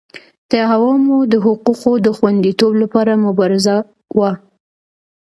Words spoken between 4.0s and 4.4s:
وه.